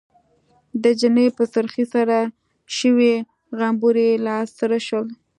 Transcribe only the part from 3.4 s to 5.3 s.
غومبري لاسره شول.